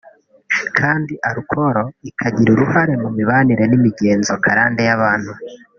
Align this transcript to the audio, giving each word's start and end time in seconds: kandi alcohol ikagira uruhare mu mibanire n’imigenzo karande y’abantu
kandi 0.77 1.13
alcohol 1.29 1.77
ikagira 2.09 2.49
uruhare 2.51 2.93
mu 3.03 3.09
mibanire 3.17 3.63
n’imigenzo 3.67 4.31
karande 4.43 4.81
y’abantu 4.89 5.31